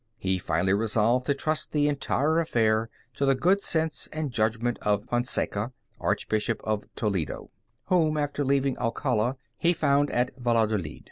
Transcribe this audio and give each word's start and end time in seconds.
He 0.17 0.39
finally 0.39 0.73
resolved 0.73 1.27
to 1.27 1.35
trust 1.35 1.73
the 1.73 1.87
entire 1.87 2.39
affair 2.39 2.89
to 3.13 3.23
the 3.23 3.35
good 3.35 3.61
sense 3.61 4.09
and 4.11 4.31
judgment 4.31 4.79
of 4.81 5.05
Fonseca, 5.05 5.73
Archbishop 5.99 6.59
of 6.63 6.85
Toledo, 6.95 7.51
whom, 7.85 8.17
after 8.17 8.43
leaving 8.43 8.79
Alcala, 8.79 9.37
he 9.59 9.73
found 9.73 10.09
at 10.09 10.31
Valladolid. 10.39 10.99